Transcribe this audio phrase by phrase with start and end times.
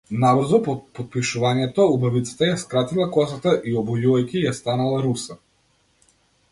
[0.21, 5.41] Набрзо по потпишувањето, убавицата ја скратила косата и обојувајќи ја станала руса.